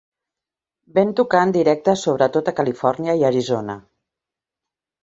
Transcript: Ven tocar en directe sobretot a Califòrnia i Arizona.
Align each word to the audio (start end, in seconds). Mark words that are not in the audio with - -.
Ven 0.95 1.13
tocar 1.19 1.43
en 1.49 1.53
directe 1.57 1.95
sobretot 2.07 2.51
a 2.53 2.57
Califòrnia 2.61 3.19
i 3.21 3.25
Arizona. 3.31 3.79